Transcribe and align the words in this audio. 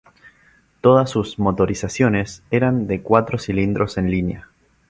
Todas 0.81 1.11
sus 1.11 1.37
motorizaciones 1.37 2.41
eran 2.49 2.87
de 2.87 3.03
cuatro 3.03 3.37
cilindros 3.37 3.99
en 3.99 4.09
línea. 4.09 4.49